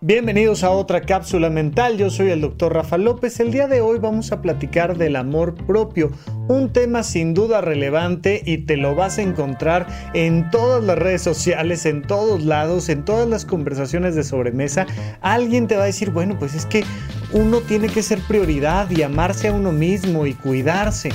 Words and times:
Bienvenidos 0.00 0.62
a 0.62 0.70
otra 0.70 1.00
cápsula 1.00 1.50
mental, 1.50 1.98
yo 1.98 2.08
soy 2.08 2.30
el 2.30 2.40
doctor 2.40 2.72
Rafa 2.72 2.96
López. 2.98 3.40
El 3.40 3.50
día 3.50 3.66
de 3.66 3.80
hoy 3.80 3.98
vamos 3.98 4.30
a 4.30 4.40
platicar 4.40 4.96
del 4.96 5.16
amor 5.16 5.56
propio, 5.56 6.12
un 6.46 6.72
tema 6.72 7.02
sin 7.02 7.34
duda 7.34 7.62
relevante 7.62 8.40
y 8.46 8.58
te 8.58 8.76
lo 8.76 8.94
vas 8.94 9.18
a 9.18 9.22
encontrar 9.22 9.88
en 10.14 10.52
todas 10.52 10.84
las 10.84 10.96
redes 10.96 11.22
sociales, 11.22 11.84
en 11.84 12.02
todos 12.02 12.44
lados, 12.44 12.88
en 12.90 13.04
todas 13.04 13.28
las 13.28 13.44
conversaciones 13.44 14.14
de 14.14 14.22
sobremesa. 14.22 14.86
Alguien 15.20 15.66
te 15.66 15.74
va 15.74 15.82
a 15.82 15.86
decir, 15.86 16.10
bueno, 16.10 16.38
pues 16.38 16.54
es 16.54 16.64
que 16.64 16.84
uno 17.32 17.58
tiene 17.62 17.88
que 17.88 18.04
ser 18.04 18.20
prioridad 18.20 18.88
y 18.90 19.02
amarse 19.02 19.48
a 19.48 19.52
uno 19.52 19.72
mismo 19.72 20.28
y 20.28 20.34
cuidarse. 20.34 21.10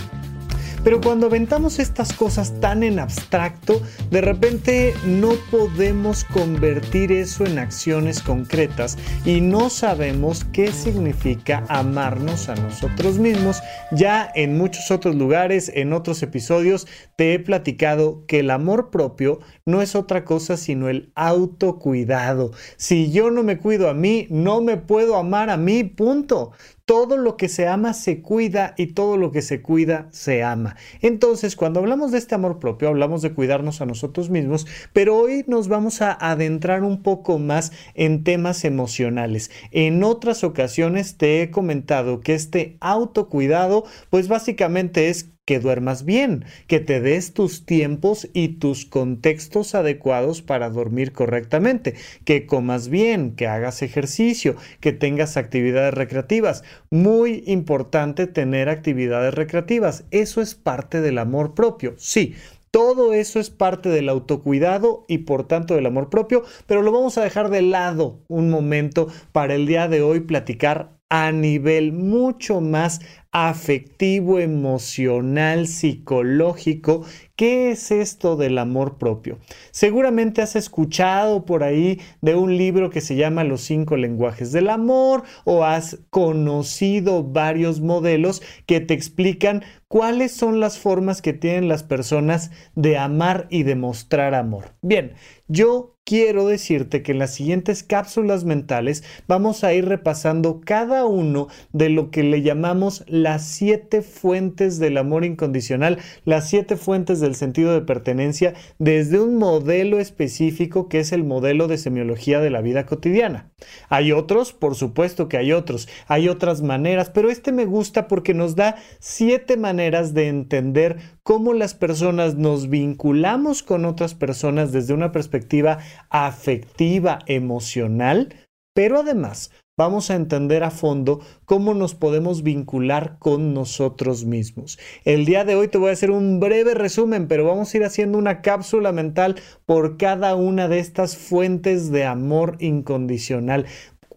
Pero 0.83 0.99
cuando 0.99 1.27
aventamos 1.27 1.79
estas 1.79 2.11
cosas 2.11 2.59
tan 2.59 2.83
en 2.83 2.99
abstracto, 2.99 3.81
de 4.11 4.19
repente 4.19 4.93
no 5.05 5.31
podemos 5.49 6.25
convertir 6.25 7.11
eso 7.13 7.45
en 7.45 7.57
acciones 7.57 8.21
concretas 8.21 8.97
y 9.23 9.39
no 9.39 9.69
sabemos 9.69 10.43
qué 10.51 10.73
significa 10.73 11.63
amarnos 11.69 12.49
a 12.49 12.55
nosotros 12.55 13.17
mismos. 13.17 13.61
Ya 13.91 14.29
en 14.35 14.57
muchos 14.57 14.91
otros 14.91 15.15
lugares, 15.15 15.71
en 15.73 15.93
otros 15.93 16.21
episodios, 16.21 16.85
te 17.15 17.33
he 17.33 17.39
platicado 17.39 18.25
que 18.27 18.39
el 18.39 18.51
amor 18.51 18.89
propio 18.89 19.39
no 19.65 19.81
es 19.81 19.95
otra 19.95 20.25
cosa 20.25 20.57
sino 20.57 20.89
el 20.89 21.13
autocuidado. 21.15 22.51
Si 22.75 23.09
yo 23.11 23.31
no 23.31 23.43
me 23.43 23.57
cuido 23.57 23.89
a 23.89 23.93
mí, 23.93 24.27
no 24.29 24.61
me 24.61 24.75
puedo 24.75 25.15
amar 25.15 25.49
a 25.49 25.55
mí, 25.55 25.85
punto. 25.85 26.51
Todo 26.85 27.15
lo 27.15 27.37
que 27.37 27.47
se 27.47 27.65
ama 27.65 27.93
se 27.93 28.21
cuida 28.21 28.73
y 28.75 28.87
todo 28.87 29.15
lo 29.15 29.31
que 29.31 29.41
se 29.41 29.61
cuida 29.61 30.09
se 30.11 30.43
ama. 30.43 30.75
Entonces, 31.01 31.55
cuando 31.55 31.79
hablamos 31.79 32.11
de 32.11 32.17
este 32.17 32.35
amor 32.35 32.59
propio, 32.59 32.89
hablamos 32.89 33.21
de 33.21 33.33
cuidarnos 33.33 33.79
a 33.79 33.85
nosotros 33.85 34.29
mismos, 34.29 34.67
pero 34.91 35.15
hoy 35.15 35.45
nos 35.47 35.69
vamos 35.69 36.01
a 36.01 36.11
adentrar 36.11 36.83
un 36.83 37.01
poco 37.01 37.39
más 37.39 37.71
en 37.93 38.25
temas 38.25 38.65
emocionales. 38.65 39.49
En 39.71 40.03
otras 40.03 40.43
ocasiones 40.43 41.15
te 41.15 41.41
he 41.41 41.51
comentado 41.51 42.19
que 42.19 42.33
este 42.33 42.75
autocuidado, 42.81 43.85
pues 44.09 44.27
básicamente 44.27 45.07
es 45.07 45.32
que 45.45 45.59
duermas 45.59 46.05
bien, 46.05 46.45
que 46.67 46.79
te 46.79 47.01
des 47.01 47.33
tus 47.33 47.65
tiempos 47.65 48.29
y 48.33 48.59
tus 48.59 48.85
contextos 48.85 49.75
adecuados 49.75 50.41
para 50.41 50.69
dormir 50.69 51.11
correctamente, 51.11 51.95
que 52.23 52.45
comas 52.45 52.87
bien, 52.87 53.35
que 53.35 53.47
hagas 53.47 53.81
ejercicio, 53.81 54.55
que 54.79 54.93
tengas 54.93 55.35
actividades 55.35 55.93
recreativas. 55.93 56.63
Muy 56.89 57.43
importante 57.45 58.25
tener 58.25 58.69
actividades 58.69 59.33
recreativas. 59.33 60.05
Eso 60.11 60.41
es 60.41 60.55
parte 60.55 61.01
del 61.01 61.17
amor 61.17 61.55
propio. 61.55 61.95
Sí, 61.97 62.35
todo 62.71 63.13
eso 63.13 63.39
es 63.39 63.49
parte 63.49 63.89
del 63.89 64.09
autocuidado 64.09 65.05
y 65.07 65.19
por 65.19 65.45
tanto 65.45 65.75
del 65.75 65.85
amor 65.85 66.09
propio, 66.09 66.43
pero 66.65 66.81
lo 66.81 66.91
vamos 66.91 67.17
a 67.17 67.23
dejar 67.23 67.49
de 67.49 67.61
lado 67.61 68.21
un 68.29 68.49
momento 68.49 69.09
para 69.31 69.53
el 69.55 69.67
día 69.67 69.87
de 69.87 70.01
hoy 70.01 70.21
platicar 70.21 70.92
a 71.15 71.31
nivel 71.31 71.93
mucho 71.93 72.59
más 72.59 72.99
afectivo, 73.31 74.39
emocional, 74.39 75.67
psicológico. 75.67 77.05
¿Qué 77.35 77.69
es 77.69 77.91
esto 77.91 78.35
del 78.35 78.57
amor 78.57 78.97
propio? 78.97 79.37
Seguramente 79.69 80.41
has 80.41 80.55
escuchado 80.55 81.45
por 81.45 81.63
ahí 81.63 82.01
de 82.21 82.33
un 82.33 82.57
libro 82.57 82.89
que 82.89 82.99
se 82.99 83.15
llama 83.15 83.43
Los 83.43 83.61
cinco 83.61 83.95
lenguajes 83.95 84.51
del 84.51 84.69
amor 84.69 85.21
o 85.45 85.65
has 85.65 85.99
conocido 86.09 87.23
varios 87.23 87.79
modelos 87.79 88.41
que 88.65 88.79
te 88.79 88.95
explican 88.95 89.63
cuáles 89.87 90.31
son 90.31 90.59
las 90.59 90.79
formas 90.79 91.21
que 91.21 91.33
tienen 91.33 91.67
las 91.67 91.83
personas 91.83 92.49
de 92.73 92.97
amar 92.97 93.45
y 93.51 93.61
de 93.61 93.75
mostrar 93.75 94.33
amor. 94.33 94.73
Bien, 94.81 95.13
yo 95.47 95.92
quiero 96.05 96.47
decirte 96.47 97.01
que 97.01 97.13
en 97.13 97.19
las 97.19 97.33
siguientes 97.33 97.81
cápsulas 97.81 98.43
mentales 98.43 99.03
vamos 99.27 99.63
a 99.63 99.73
ir 99.73 99.85
repasando 99.85 100.61
cada 100.63 101.05
uno 101.05 101.47
de 101.71 101.89
lo 101.89 102.11
que 102.11 102.23
le 102.23 102.41
llamamos 102.41 103.03
las 103.07 103.45
siete 103.47 104.01
fuentes 104.01 104.79
del 104.79 104.97
amor 104.97 105.23
incondicional, 105.23 105.99
las 106.25 106.49
siete 106.49 106.75
fuentes 106.75 107.19
del 107.19 107.35
sentido 107.35 107.73
de 107.73 107.81
pertenencia 107.81 108.53
desde 108.79 109.19
un 109.19 109.37
modelo 109.37 109.99
específico 109.99 110.89
que 110.89 110.99
es 110.99 111.13
el 111.13 111.23
modelo 111.23 111.67
de 111.67 111.77
semiología 111.77 112.41
de 112.41 112.49
la 112.49 112.61
vida 112.61 112.85
cotidiana. 112.85 113.51
Hay 113.87 114.11
otros, 114.11 114.51
por 114.51 114.75
supuesto 114.75 115.29
que 115.29 115.37
hay 115.37 115.53
otros, 115.53 115.87
hay 116.07 116.27
otras 116.27 116.61
maneras, 116.61 117.09
pero 117.09 117.29
este 117.29 117.51
me 117.51 117.65
gusta 117.65 118.07
porque 118.07 118.33
nos 118.33 118.55
da 118.55 118.75
siete 118.99 119.55
maneras 119.55 120.13
de 120.13 120.27
entender 120.27 120.97
cómo 121.23 121.53
las 121.53 121.73
personas 121.73 122.35
nos 122.35 122.69
vinculamos 122.69 123.63
con 123.63 123.85
otras 123.85 124.13
personas 124.13 124.73
desde 124.73 124.93
una 124.93 125.13
perspectiva 125.13 125.77
afectiva, 126.09 127.19
emocional, 127.27 128.35
pero 128.73 128.99
además 128.99 129.51
vamos 129.77 130.11
a 130.11 130.15
entender 130.15 130.63
a 130.63 130.71
fondo 130.71 131.21
cómo 131.45 131.73
nos 131.73 131.95
podemos 131.95 132.43
vincular 132.43 133.17
con 133.19 133.53
nosotros 133.53 134.25
mismos. 134.25 134.77
El 135.03 135.25
día 135.25 135.45
de 135.45 135.55
hoy 135.55 135.67
te 135.67 135.77
voy 135.77 135.89
a 135.89 135.93
hacer 135.93 136.11
un 136.11 136.39
breve 136.39 136.73
resumen, 136.73 137.27
pero 137.27 137.45
vamos 137.45 137.73
a 137.73 137.77
ir 137.77 137.83
haciendo 137.83 138.17
una 138.17 138.41
cápsula 138.41 138.91
mental 138.91 139.35
por 139.65 139.97
cada 139.97 140.35
una 140.35 140.67
de 140.67 140.79
estas 140.79 141.17
fuentes 141.17 141.91
de 141.91 142.05
amor 142.05 142.57
incondicional 142.59 143.65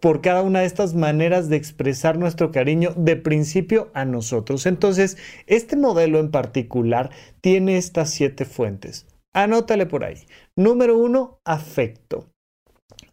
por 0.01 0.21
cada 0.21 0.43
una 0.43 0.61
de 0.61 0.67
estas 0.67 0.95
maneras 0.95 1.49
de 1.49 1.57
expresar 1.57 2.19
nuestro 2.19 2.51
cariño 2.53 2.93
de 2.97 3.17
principio 3.17 3.91
a 3.95 4.05
nosotros. 4.05 4.67
Entonces, 4.67 5.17
este 5.47 5.75
modelo 5.75 6.21
en 6.21 6.31
particular 6.31 7.11
tiene 7.41 7.77
estas 7.77 8.11
siete 8.11 8.45
fuentes. 8.45 9.07
Anótale 9.37 9.85
por 9.85 10.03
ahí. 10.03 10.27
Número 10.57 10.97
uno, 10.97 11.41
afecto. 11.45 12.31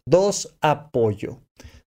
Dos, 0.08 0.56
apoyo. 0.62 1.42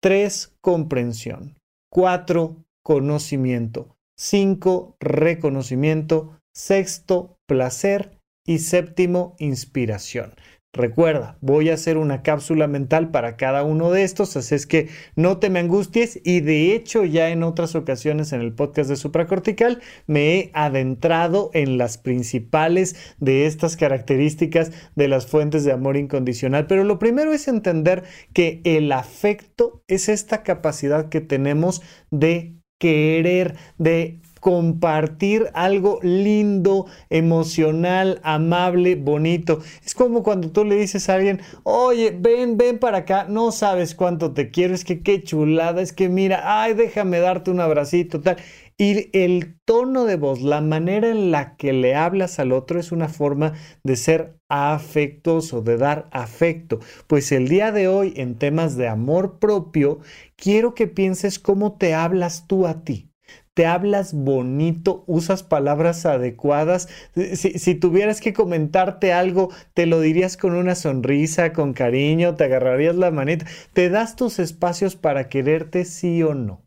Tres, 0.02 0.56
comprensión. 0.62 1.56
Cuatro, 1.92 2.56
conocimiento. 2.84 3.96
Cinco, 4.18 4.96
reconocimiento. 5.00 6.40
Sexto, 6.56 7.38
placer. 7.48 8.18
Y 8.48 8.60
séptimo, 8.60 9.36
inspiración. 9.38 10.34
Recuerda, 10.76 11.38
voy 11.40 11.70
a 11.70 11.76
hacer 11.76 11.96
una 11.96 12.22
cápsula 12.22 12.68
mental 12.68 13.10
para 13.10 13.38
cada 13.38 13.64
uno 13.64 13.92
de 13.92 14.04
estos, 14.04 14.36
así 14.36 14.56
es 14.56 14.68
que 14.68 14.90
no 15.16 15.38
te 15.38 15.50
me 15.50 15.60
angusties 15.60 16.20
y 16.26 16.42
de 16.42 16.76
hecho 16.76 17.06
ya 17.06 17.30
en 17.30 17.44
otras 17.44 17.76
ocasiones 17.76 18.34
en 18.34 18.42
el 18.42 18.52
podcast 18.52 18.90
de 18.90 18.98
supracortical 18.98 19.82
me 20.06 20.36
he 20.36 20.52
adentrado 20.54 21.50
en 21.54 21.78
las 21.78 21.98
principales 21.98 22.98
de 23.20 23.46
estas 23.46 23.78
características 23.78 24.74
de 24.96 25.08
las 25.08 25.28
fuentes 25.28 25.64
de 25.64 25.72
amor 25.72 25.96
incondicional, 25.96 26.68
pero 26.68 26.84
lo 26.84 27.00
primero 27.00 27.32
es 27.32 27.48
entender 27.48 28.04
que 28.34 28.60
el 28.66 28.92
afecto 28.92 29.82
es 29.88 30.10
esta 30.10 30.44
capacidad 30.44 31.08
que 31.08 31.22
tenemos 31.22 31.82
de 32.12 32.60
querer, 32.80 33.56
de 33.78 34.20
compartir 34.46 35.50
algo 35.56 35.98
lindo, 36.04 36.86
emocional, 37.10 38.20
amable, 38.22 38.94
bonito. 38.94 39.62
Es 39.84 39.96
como 39.96 40.22
cuando 40.22 40.52
tú 40.52 40.64
le 40.64 40.76
dices 40.76 41.10
a 41.10 41.16
alguien, 41.16 41.42
oye, 41.64 42.16
ven, 42.16 42.56
ven 42.56 42.78
para 42.78 43.00
acá, 43.00 43.26
no 43.28 43.52
sabes 43.52 43.96
cuánto 43.96 44.34
te 44.34 44.52
quiero, 44.52 44.76
es 44.76 44.86
que 44.86 45.02
qué 45.02 45.24
chulada, 45.24 45.82
es 45.82 45.94
que 45.94 46.10
mira, 46.10 46.62
ay, 46.62 46.76
déjame 46.76 47.18
darte 47.18 47.50
un 47.50 47.60
abracito, 47.60 48.22
tal. 48.22 48.38
Y 48.78 49.10
el 49.18 49.58
tono 49.66 50.06
de 50.06 50.16
voz, 50.16 50.44
la 50.44 50.62
manera 50.62 51.10
en 51.10 51.32
la 51.32 51.56
que 51.56 51.74
le 51.74 51.96
hablas 51.96 52.38
al 52.38 52.52
otro 52.52 52.80
es 52.80 52.92
una 52.92 53.10
forma 53.10 53.54
de 53.84 53.96
ser 53.96 54.38
afectuoso, 54.48 55.64
de 55.64 55.78
dar 55.78 56.08
afecto. 56.12 56.80
Pues 57.08 57.32
el 57.32 57.48
día 57.48 57.72
de 57.72 57.88
hoy, 57.88 58.14
en 58.16 58.38
temas 58.38 58.78
de 58.78 58.90
amor 58.90 59.40
propio, 59.40 60.02
quiero 60.36 60.76
que 60.76 60.86
pienses 60.86 61.40
cómo 61.40 61.78
te 61.80 61.96
hablas 61.96 62.46
tú 62.46 62.68
a 62.68 62.84
ti 62.84 63.10
te 63.56 63.66
hablas 63.66 64.14
bonito, 64.14 65.06
usas 65.08 65.42
palabras 65.42 66.06
adecuadas. 66.06 66.90
Si, 67.36 67.76
tuvieras 67.76 68.20
que 68.20 68.34
comentarte 68.34 69.14
algo, 69.14 69.50
te 69.74 69.86
lo 69.86 70.02
dirías 70.02 70.36
con 70.36 70.54
una 70.56 70.76
sonrisa, 70.76 71.54
con 71.54 71.74
cariño, 71.74 72.36
te 72.36 72.44
agarrarías 72.44 72.98
la 72.98 73.12
manita, 73.12 73.46
te 73.72 73.90
das 73.90 74.18
tus 74.18 74.40
espacios 74.40 74.98
para 74.98 75.30
quererte 75.30 75.86
sí 75.86 76.22
o 76.22 76.36
no. 76.36 76.66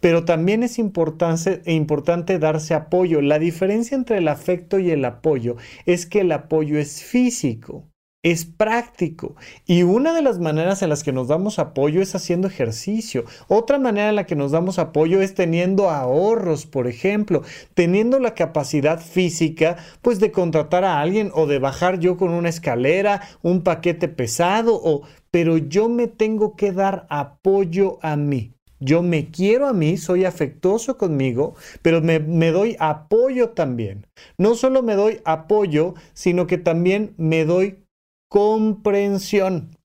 Pero 0.00 0.26
también 0.26 0.62
es 0.62 0.78
importante, 0.78 1.62
importante 1.64 2.38
darse 2.38 2.74
apoyo. 2.74 3.22
La 3.22 3.38
diferencia 3.38 3.96
entre 3.96 4.18
el 4.18 4.28
afecto 4.28 4.78
y 4.78 4.90
el 4.90 5.06
apoyo 5.06 5.56
es 5.86 6.04
que 6.04 6.20
el 6.20 6.32
apoyo 6.32 6.78
es 6.78 7.02
físico 7.02 7.88
es 8.26 8.44
práctico. 8.44 9.36
Y 9.66 9.84
una 9.84 10.12
de 10.12 10.20
las 10.20 10.40
maneras 10.40 10.82
en 10.82 10.88
las 10.88 11.04
que 11.04 11.12
nos 11.12 11.28
damos 11.28 11.60
apoyo 11.60 12.02
es 12.02 12.16
haciendo 12.16 12.48
ejercicio. 12.48 13.24
Otra 13.46 13.78
manera 13.78 14.08
en 14.08 14.16
la 14.16 14.26
que 14.26 14.34
nos 14.34 14.50
damos 14.50 14.80
apoyo 14.80 15.22
es 15.22 15.34
teniendo 15.34 15.90
ahorros, 15.90 16.66
por 16.66 16.88
ejemplo, 16.88 17.42
teniendo 17.74 18.18
la 18.18 18.34
capacidad 18.34 19.00
física, 19.00 19.76
pues 20.02 20.18
de 20.18 20.32
contratar 20.32 20.82
a 20.82 21.00
alguien 21.00 21.30
o 21.34 21.46
de 21.46 21.60
bajar 21.60 22.00
yo 22.00 22.16
con 22.16 22.30
una 22.30 22.48
escalera, 22.48 23.22
un 23.42 23.62
paquete 23.62 24.08
pesado, 24.08 24.74
o, 24.74 25.02
pero 25.30 25.56
yo 25.56 25.88
me 25.88 26.08
tengo 26.08 26.56
que 26.56 26.72
dar 26.72 27.06
apoyo 27.10 28.00
a 28.02 28.16
mí. 28.16 28.54
Yo 28.80 29.02
me 29.02 29.30
quiero 29.30 29.68
a 29.68 29.72
mí, 29.72 29.96
soy 29.98 30.24
afectuoso 30.24 30.98
conmigo, 30.98 31.54
pero 31.80 32.02
me, 32.02 32.18
me, 32.18 32.50
doy 32.50 32.76
apoyo 32.80 33.50
también. 33.50 34.04
No 34.36 34.56
solo 34.56 34.82
me 34.82 34.94
doy 34.94 35.20
apoyo, 35.24 35.94
sino 36.12 36.48
que 36.48 36.58
también 36.58 37.14
me 37.16 37.44
doy 37.44 37.85
comprensión. 38.36 39.78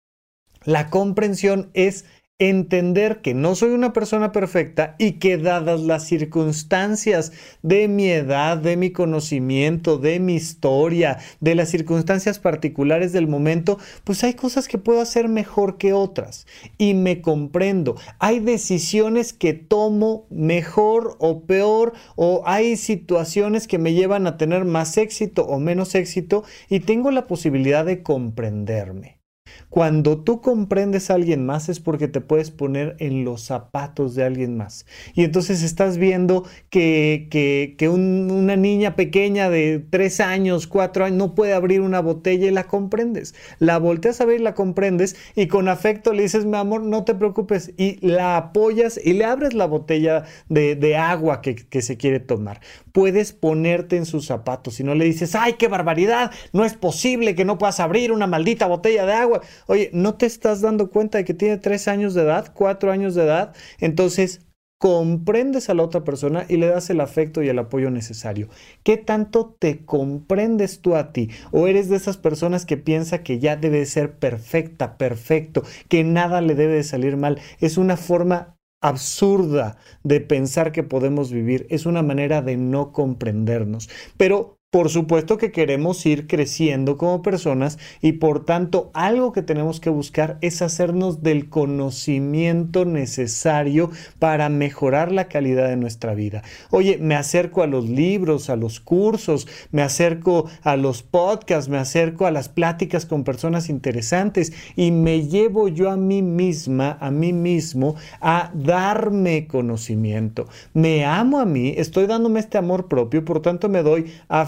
La 0.65 0.89
comprensión 0.89 1.71
es 1.74 2.03
entender 2.41 3.21
que 3.21 3.35
no 3.35 3.53
soy 3.53 3.69
una 3.69 3.93
persona 3.93 4.31
perfecta 4.31 4.95
y 4.97 5.13
que 5.13 5.38
dadas 5.38 5.81
las 5.81 6.07
circunstancias 6.07 7.31
de 7.61 7.88
mi 7.88 8.09
edad, 8.09 8.57
de 8.57 8.77
mi 8.77 8.89
conocimiento, 8.89 9.99
de 9.99 10.19
mi 10.19 10.33
historia, 10.33 11.19
de 11.39 11.53
las 11.53 11.69
circunstancias 11.69 12.39
particulares 12.39 13.13
del 13.13 13.27
momento, 13.27 13.77
pues 14.03 14.23
hay 14.23 14.33
cosas 14.33 14.67
que 14.67 14.79
puedo 14.79 15.01
hacer 15.01 15.29
mejor 15.29 15.77
que 15.77 15.93
otras 15.93 16.47
y 16.79 16.95
me 16.95 17.21
comprendo. 17.21 17.95
Hay 18.17 18.39
decisiones 18.39 19.33
que 19.33 19.53
tomo 19.53 20.25
mejor 20.31 21.17
o 21.19 21.43
peor 21.43 21.93
o 22.15 22.41
hay 22.47 22.75
situaciones 22.75 23.67
que 23.67 23.77
me 23.77 23.93
llevan 23.93 24.25
a 24.25 24.38
tener 24.38 24.65
más 24.65 24.97
éxito 24.97 25.45
o 25.45 25.59
menos 25.59 25.93
éxito 25.93 26.43
y 26.69 26.79
tengo 26.79 27.11
la 27.11 27.27
posibilidad 27.27 27.85
de 27.85 28.01
comprenderme. 28.01 29.20
Cuando 29.69 30.18
tú 30.18 30.42
comprendes 30.42 31.09
a 31.09 31.13
alguien 31.13 31.45
más 31.45 31.69
es 31.69 31.80
porque 31.80 32.09
te 32.09 32.19
puedes 32.19 32.51
poner 32.51 32.98
en 33.00 33.24
los 33.24 33.44
zapatos 33.44 34.15
de 34.15 34.25
alguien 34.25 34.57
más. 34.57 34.86
Y 35.13 35.24
entonces 35.24 35.63
estás 35.63 35.98
viendo 35.98 36.45
que, 36.69 37.27
que, 37.30 37.89
una 37.89 38.56
niña 38.57 38.95
pequeña 38.98 39.50
de 39.50 39.83
tres 39.89 40.19
años, 40.19 40.68
cuatro 40.68 41.06
años, 41.06 41.18
no 41.18 41.36
puede 41.36 41.53
abrir 41.53 41.81
una 41.81 42.01
botella 42.01 42.48
y 42.48 42.51
la 42.51 42.65
comprendes. 42.65 43.33
La 43.59 43.77
volteas 43.77 44.19
a 44.19 44.25
ver 44.25 44.42
y 44.42 44.44
la 44.44 44.56
comprendes 44.56 45.15
y 45.36 45.48
con 45.48 45.69
afecto 45.69 46.13
le 46.13 46.24
dices, 46.24 46.45
mi 46.45 46.57
amor, 46.57 46.83
no 46.83 47.06
te 47.06 47.15
preocupes. 47.15 47.71
Y 47.77 48.06
la 48.06 48.38
apoyas 48.38 49.00
y 49.01 49.13
le 49.13 49.24
abres 49.24 49.53
la 49.53 49.68
botella 49.68 50.25
de, 50.50 50.98
agua 50.98 51.42
que, 51.42 51.56
que 51.56 51.81
se 51.81 51.95
quiere 51.95 52.19
tomar. 52.19 52.59
Puedes 52.92 53.31
ponerte 53.31 53.95
en 53.95 54.06
sus 54.06 54.25
zapatos 54.25 54.80
y 54.80 54.83
no 54.83 54.95
le 54.95 55.06
dices, 55.06 55.33
ay, 55.33 55.53
qué 55.53 55.69
barbaridad, 55.69 56.31
no 56.51 56.65
es 56.65 56.74
posible 56.74 57.36
que 57.36 57.45
no 57.45 57.57
puedas 57.57 57.80
abrir 57.80 58.12
una 58.12 58.27
maldita 58.27 58.68
botella 58.68 59.06
de 59.06 59.13
agua. 59.13 59.40
Oye, 59.67 59.89
¿no 59.93 60.15
te 60.15 60.25
estás 60.25 60.61
dando 60.61 60.89
cuenta 60.89 61.17
de 61.17 61.25
que 61.25 61.33
tiene 61.33 61.57
tres 61.57 61.88
años 61.88 62.13
de 62.13 62.23
edad, 62.23 62.51
cuatro 62.53 62.91
años 62.91 63.15
de 63.15 63.23
edad? 63.23 63.55
Entonces, 63.79 64.41
comprendes 64.81 65.69
a 65.69 65.75
la 65.75 65.83
otra 65.83 66.03
persona 66.03 66.45
y 66.49 66.57
le 66.57 66.65
das 66.65 66.89
el 66.89 67.01
afecto 67.01 67.43
y 67.43 67.49
el 67.49 67.59
apoyo 67.59 67.91
necesario. 67.91 68.49
¿Qué 68.81 68.97
tanto 68.97 69.55
te 69.59 69.85
comprendes 69.85 70.81
tú 70.81 70.95
a 70.95 71.13
ti? 71.13 71.29
¿O 71.51 71.67
eres 71.67 71.88
de 71.88 71.97
esas 71.97 72.17
personas 72.17 72.65
que 72.65 72.77
piensa 72.77 73.21
que 73.21 73.38
ya 73.38 73.55
debe 73.55 73.85
ser 73.85 74.17
perfecta, 74.17 74.97
perfecto, 74.97 75.61
que 75.88 76.03
nada 76.03 76.41
le 76.41 76.55
debe 76.55 76.73
de 76.73 76.83
salir 76.83 77.15
mal? 77.15 77.39
Es 77.59 77.77
una 77.77 77.95
forma 77.95 78.57
absurda 78.81 79.77
de 80.03 80.19
pensar 80.19 80.71
que 80.71 80.81
podemos 80.81 81.31
vivir, 81.31 81.67
es 81.69 81.85
una 81.85 82.01
manera 82.01 82.41
de 82.41 82.57
no 82.57 82.91
comprendernos. 82.91 83.88
Pero 84.17 84.57
por 84.71 84.89
supuesto 84.89 85.38
que 85.38 85.51
queremos 85.51 86.06
ir 86.06 86.27
creciendo 86.27 86.97
como 86.97 87.21
personas 87.21 87.77
y 88.01 88.13
por 88.13 88.45
tanto 88.45 88.89
algo 88.94 89.33
que 89.33 89.41
tenemos 89.41 89.81
que 89.81 89.89
buscar 89.89 90.38
es 90.39 90.62
hacernos 90.62 91.21
del 91.21 91.50
conocimiento 91.50 92.85
necesario 92.85 93.91
para 94.18 94.47
mejorar 94.47 95.12
la 95.12 95.27
calidad 95.27 95.68
de 95.68 95.75
nuestra 95.75 96.15
vida. 96.15 96.41
Oye, 96.69 96.97
me 97.01 97.15
acerco 97.15 97.63
a 97.63 97.68
los 97.68 97.89
libros, 97.89 98.50
a 98.50 98.56
los 98.56 98.79
cursos, 98.79 99.45
me 99.71 99.81
acerco 99.81 100.50
a 100.63 100.77
los 100.77 101.03
podcasts, 101.03 101.69
me 101.69 101.77
acerco 101.77 102.25
a 102.25 102.31
las 102.31 102.47
pláticas 102.47 103.06
con 103.06 103.25
personas 103.25 103.69
interesantes 103.69 104.53
y 104.77 104.91
me 104.91 105.27
llevo 105.27 105.67
yo 105.67 105.91
a 105.91 105.97
mí 105.97 106.21
misma, 106.21 106.97
a 107.01 107.12
mí 107.12 107.33
mismo, 107.33 107.95
a 108.21 108.51
darme 108.53 109.47
conocimiento. 109.47 110.47
Me 110.74 111.03
amo 111.03 111.41
a 111.41 111.45
mí, 111.45 111.74
estoy 111.75 112.07
dándome 112.07 112.39
este 112.39 112.57
amor 112.57 112.88
propio, 112.88 113.25
por 113.25 113.41
tanto 113.41 113.67
me 113.67 113.83
doy 113.83 114.13
a 114.29 114.45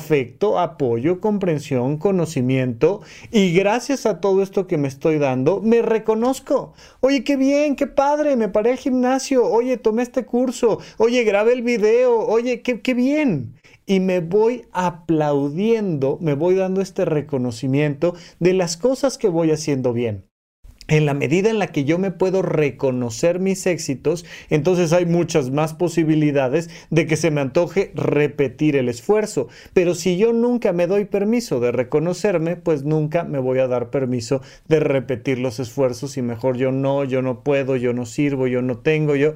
apoyo, 0.58 1.20
comprensión, 1.20 1.98
conocimiento 1.98 3.02
y 3.32 3.54
gracias 3.54 4.06
a 4.06 4.20
todo 4.20 4.44
esto 4.44 4.68
que 4.68 4.78
me 4.78 4.88
estoy 4.88 5.18
dando, 5.18 5.62
me 5.62 5.82
reconozco. 5.82 6.74
Oye, 7.00 7.24
qué 7.24 7.36
bien, 7.36 7.76
qué 7.76 7.88
padre, 7.88 8.36
me 8.36 8.50
paré 8.50 8.72
al 8.72 8.78
gimnasio, 8.78 9.46
oye, 9.46 9.78
tomé 9.78 10.04
este 10.04 10.26
curso, 10.26 10.80
oye, 10.98 11.24
grabé 11.24 11.54
el 11.54 11.62
video, 11.64 12.20
oye, 12.20 12.62
qué, 12.62 12.82
qué 12.82 12.94
bien 12.94 13.56
y 13.86 14.00
me 14.00 14.20
voy 14.20 14.66
aplaudiendo, 14.72 16.18
me 16.22 16.36
voy 16.36 16.56
dando 16.56 16.82
este 16.82 17.06
reconocimiento 17.06 18.16
de 18.40 18.54
las 18.54 18.78
cosas 18.78 19.18
que 19.18 19.28
voy 19.28 19.52
haciendo 19.52 19.94
bien 19.94 20.26
en 20.88 21.06
la 21.06 21.14
medida 21.14 21.50
en 21.50 21.60
la 21.60 21.68
que 21.68 21.84
yo 21.84 21.98
me 21.98 22.12
puedo 22.12 22.42
reconocer 22.42 23.40
mis 23.40 23.66
éxitos, 23.66 24.26
entonces 24.50 24.94
hay 24.94 25.06
muchas 25.06 25.50
más 25.50 25.74
posibilidades 25.74 26.70
de 26.90 27.06
que 27.08 27.16
se 27.16 27.32
me 27.32 27.42
antoje 27.42 27.92
repetir 27.96 28.76
el 28.76 28.90
esfuerzo. 28.90 29.48
Pero 29.74 29.96
si 29.96 30.18
yo 30.18 30.34
nunca 30.34 30.74
me 30.74 30.88
doy 30.88 31.06
permiso 31.06 31.60
de 31.60 31.72
reconocerme, 31.72 32.56
pues 32.56 32.84
nunca 32.84 33.24
me 33.24 33.40
voy 33.40 33.60
a 33.60 33.68
dar 33.68 33.90
permiso 33.90 34.42
de 34.68 34.80
repetir 34.80 35.40
los 35.40 35.60
esfuerzos 35.60 36.18
y 36.18 36.22
mejor 36.22 36.58
yo 36.58 36.72
no, 36.72 37.04
yo 37.04 37.22
no 37.22 37.44
puedo, 37.44 37.76
yo 37.76 37.94
no 37.94 38.06
sirvo, 38.06 38.48
yo 38.48 38.62
no 38.62 38.78
tengo, 38.78 39.16
yo... 39.16 39.34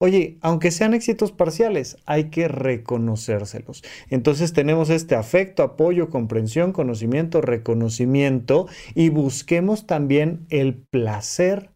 Oye, 0.00 0.38
aunque 0.42 0.70
sean 0.70 0.94
éxitos 0.94 1.32
parciales, 1.32 1.96
hay 2.06 2.30
que 2.30 2.46
reconocérselos. 2.46 3.82
Entonces 4.10 4.52
tenemos 4.52 4.90
este 4.90 5.16
afecto, 5.16 5.64
apoyo, 5.64 6.08
comprensión, 6.08 6.72
conocimiento, 6.72 7.40
reconocimiento 7.40 8.68
y 8.94 9.08
busquemos 9.08 9.86
también 9.88 10.46
el 10.50 10.76
placer 10.76 11.72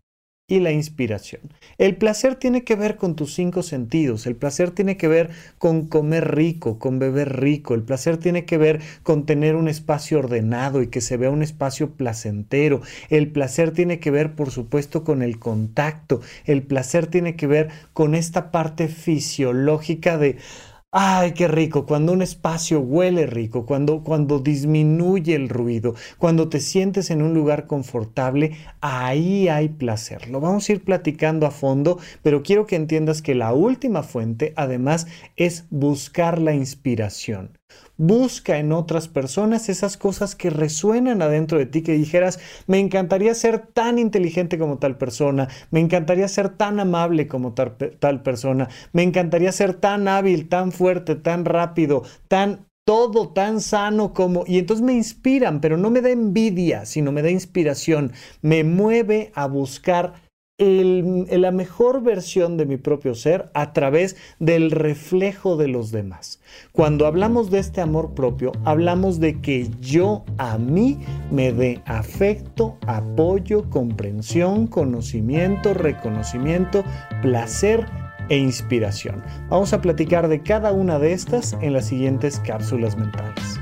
y 0.49 0.61
la 0.61 0.73
inspiración. 0.73 1.41
El 1.79 1.97
placer 1.97 2.35
tiene 2.35 2.65
que 2.65 2.75
ver 2.77 2.97
con 2.97 3.17
tus 3.17 3.35
cinco 3.35 3.63
sentidos, 3.63 4.27
el 4.27 4.37
placer 4.37 4.71
tiene 4.71 4.97
que 4.97 5.09
ver 5.09 5.31
con 5.57 5.87
comer 5.87 6.35
rico, 6.35 6.79
con 6.79 6.99
beber 6.99 7.41
rico, 7.41 7.75
el 7.75 7.83
placer 7.83 8.19
tiene 8.19 8.45
que 8.45 8.59
ver 8.59 8.81
con 9.03 9.25
tener 9.25 9.55
un 9.57 9.69
espacio 9.69 10.19
ordenado 10.19 10.83
y 10.83 10.89
que 10.89 11.01
se 11.01 11.17
vea 11.17 11.31
un 11.31 11.43
espacio 11.43 11.93
placentero, 11.93 12.83
el 13.09 13.31
placer 13.31 13.71
tiene 13.71 14.01
que 14.01 14.11
ver 14.11 14.35
por 14.35 14.51
supuesto 14.51 15.05
con 15.05 15.23
el 15.23 15.39
contacto, 15.39 16.21
el 16.45 16.63
placer 16.63 17.07
tiene 17.07 17.37
que 17.37 17.47
ver 17.47 17.71
con 17.93 18.15
esta 18.15 18.51
parte 18.51 18.89
fisiológica 18.89 20.19
de 20.19 20.37
Ay, 20.95 21.33
qué 21.33 21.49
rico, 21.49 21.87
cuando 21.87 22.13
un 22.13 22.21
espacio 22.23 22.81
huele 22.81 23.27
rico, 23.27 23.65
cuando, 23.67 24.03
cuando 24.05 24.39
disminuye 24.41 25.35
el 25.35 25.49
ruido, 25.49 25.95
cuando 26.19 26.49
te 26.51 26.61
sientes 26.61 27.11
en 27.11 27.23
un 27.23 27.33
lugar 27.35 27.67
confortable, 27.67 28.57
ahí 28.81 29.49
hay 29.49 29.69
placer. 29.71 30.29
Lo 30.29 30.41
vamos 30.41 30.69
a 30.69 30.73
ir 30.73 30.85
platicando 30.85 31.47
a 31.47 31.51
fondo, 31.51 31.99
pero 32.23 32.43
quiero 32.43 32.67
que 32.67 32.77
entiendas 32.77 33.23
que 33.23 33.35
la 33.35 33.53
última 33.55 34.03
fuente 34.03 34.53
además 34.57 35.07
es 35.37 35.65
buscar 35.71 36.39
la 36.39 36.55
inspiración. 36.55 37.59
Busca 37.97 38.59
en 38.59 38.73
otras 38.73 39.07
personas 39.07 39.69
esas 39.69 39.97
cosas 39.97 40.35
que 40.35 40.51
resuenan 40.51 41.23
adentro 41.23 41.59
de 41.59 41.67
ti, 41.67 41.83
que 41.83 41.93
dijeras, 41.93 42.41
me 42.67 42.79
encantaría 42.79 43.35
ser 43.35 43.59
tan 43.59 43.99
inteligente 43.99 44.59
como 44.59 44.79
tal 44.79 44.97
persona, 44.97 45.49
me 45.71 45.81
encantaría 45.81 46.27
ser 46.29 46.49
tan 46.49 46.81
amable 46.81 47.29
como 47.29 47.53
tal, 47.53 47.77
tal 47.77 48.23
persona, 48.23 48.69
me 48.93 49.03
encantaría 49.03 49.53
ser 49.53 49.75
tan 49.75 50.09
hábil, 50.09 50.49
tan 50.49 50.73
fuerte, 50.73 51.17
tan 51.17 51.45
rápido, 51.45 52.03
tan 52.29 52.67
todo 52.85 53.29
tan 53.29 53.61
sano 53.61 54.13
como... 54.13 54.45
Y 54.47 54.59
entonces 54.59 54.85
me 54.85 54.95
inspiran, 54.95 55.61
pero 55.61 55.77
no 55.77 55.91
me 55.91 56.01
da 56.01 56.11
envidia, 56.11 56.85
sino 56.85 57.13
me 57.13 57.23
da 57.23 57.31
inspiración. 57.31 58.13
Me 58.41 58.65
mueve 58.65 59.31
a 59.35 59.47
buscar 59.47 60.15
la 60.59 61.51
mejor 61.51 62.03
versión 62.03 62.57
de 62.57 62.67
mi 62.67 62.77
propio 62.77 63.15
ser 63.15 63.51
a 63.55 63.73
través 63.73 64.17
del 64.39 64.71
reflejo 64.71 65.57
de 65.57 65.69
los 65.69 65.91
demás. 65.91 66.41
Cuando 66.73 67.07
hablamos 67.07 67.51
de 67.51 67.59
este 67.59 67.81
amor 67.81 68.15
propio, 68.15 68.53
hablamos 68.65 69.19
de 69.19 69.41
que 69.41 69.69
yo 69.81 70.25
a 70.39 70.59
mí 70.59 70.99
me 71.31 71.53
dé 71.53 71.83
afecto, 71.87 72.77
apoyo, 72.87 73.69
comprensión, 73.71 74.67
conocimiento, 74.67 75.75
reconocimiento, 75.75 76.85
placer 77.23 77.87
e 78.29 78.37
inspiración. 78.37 79.23
Vamos 79.49 79.73
a 79.73 79.81
platicar 79.81 80.29
de 80.29 80.43
cada 80.43 80.73
una 80.73 80.99
de 80.99 81.13
estas 81.13 81.55
en 81.61 81.73
las 81.73 81.87
siguientes 81.87 82.41
cápsulas 82.41 82.97
mentales. 82.97 83.62